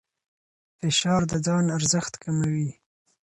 فشار 0.79 1.21
د 1.31 1.33
ځان 1.45 1.65
ارزښت 1.77 2.13
کموي. 2.23 2.69